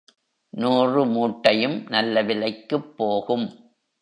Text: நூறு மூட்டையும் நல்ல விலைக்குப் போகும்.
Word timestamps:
நூறு 0.53 1.05
மூட்டையும் 1.05 1.85
நல்ல 1.89 2.23
விலைக்குப் 2.23 2.97
போகும். 2.97 3.47